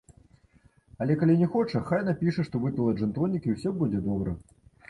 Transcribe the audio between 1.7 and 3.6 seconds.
хай напіша, што выпіла джын-тонік, і